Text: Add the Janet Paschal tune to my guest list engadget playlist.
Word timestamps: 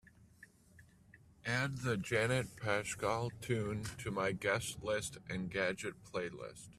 Add 1.45 1.77
the 1.83 1.95
Janet 1.95 2.55
Paschal 2.57 3.31
tune 3.39 3.83
to 3.99 4.09
my 4.09 4.31
guest 4.31 4.81
list 4.81 5.19
engadget 5.29 5.93
playlist. 6.11 6.69